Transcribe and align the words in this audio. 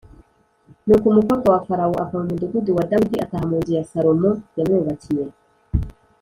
Nuko 0.85 1.05
umukobwa 1.13 1.47
wa 1.53 1.61
Farawo 1.67 1.95
ava 2.03 2.17
mu 2.21 2.25
mudugudu 2.31 2.71
wa 2.77 2.83
Dawidi 2.91 3.17
ataha 3.25 3.45
mu 3.49 3.55
nzu 3.59 3.73
Salomo 3.91 4.29
yamwubakiye 4.57 5.25